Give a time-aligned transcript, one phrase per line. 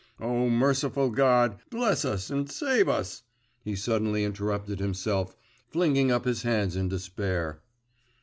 [0.19, 3.21] O merciful God, bless us and save us!'
[3.63, 5.35] he suddenly interrupted himself,
[5.69, 7.61] flinging up his hands in despair.